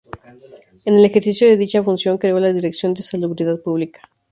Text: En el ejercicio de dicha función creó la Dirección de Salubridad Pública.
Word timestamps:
En 0.85 0.95
el 0.95 1.05
ejercicio 1.05 1.47
de 1.47 1.57
dicha 1.57 1.83
función 1.83 2.17
creó 2.17 2.39
la 2.39 2.51
Dirección 2.53 2.95
de 2.95 3.03
Salubridad 3.03 3.59
Pública. 3.61 4.09